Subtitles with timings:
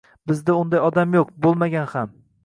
[0.29, 2.17] Bizda unday odam yoʻq, boʻlmagan ham.